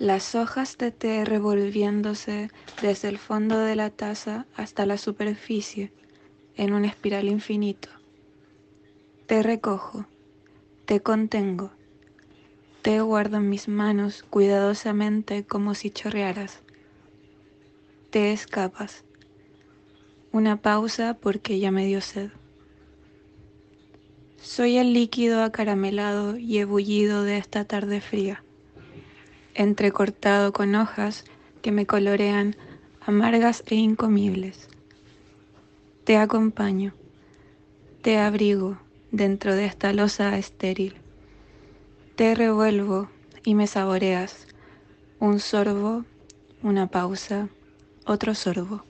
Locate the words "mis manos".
13.50-14.22